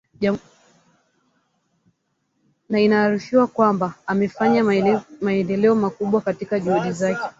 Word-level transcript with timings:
na 2.69 2.79
inaarifiwa 2.79 3.47
kwamba 3.47 3.93
amefanya 4.07 4.63
maendeleo 5.21 5.75
makubwa 5.75 6.21
katika 6.21 6.59
juhudi 6.59 6.91
zake 6.91 7.29